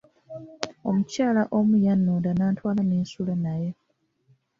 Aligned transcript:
Omukyala 0.89 1.43
omu 1.57 1.75
yannonda 1.85 2.31
n'antwala 2.33 2.81
ne 2.85 2.97
nsula 3.03 3.35
naye. 3.45 3.69